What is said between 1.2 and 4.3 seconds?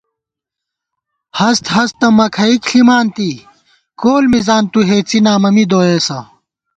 ہست ہستہ مَکھَئیک ݪِمانتی، کول